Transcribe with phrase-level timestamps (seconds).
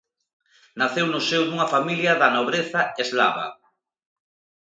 [0.79, 3.45] Naceu no seo dunha familia da nobreza eslava.